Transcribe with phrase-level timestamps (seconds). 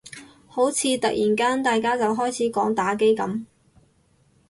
[0.47, 3.45] 好似突然間大家就開始講打機噉